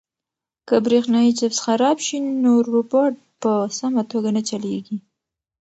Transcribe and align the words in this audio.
که 0.67 0.75
برېښنايي 0.85 1.31
چپس 1.39 1.57
خراب 1.65 1.97
شي 2.05 2.17
نو 2.43 2.51
روبوټ 2.71 3.13
په 3.41 3.51
سمه 3.77 4.03
توګه 4.11 4.29
نه 4.35 4.41
چلیږي. 4.49 4.97